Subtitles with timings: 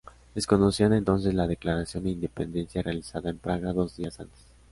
[0.33, 4.47] Desconocían entonces la declaración de independencia realizada en Praga dos días antes.